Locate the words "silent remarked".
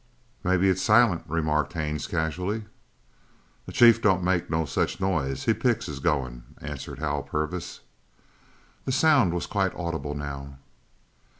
0.81-1.73